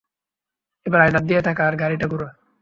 এবার 0.85 0.99
আয়নার 1.01 1.23
দিকে 1.27 1.41
তাকা 1.41 1.61
আর 1.67 1.75
গাড়িটা 1.81 2.05
ঘুরা। 2.07 2.29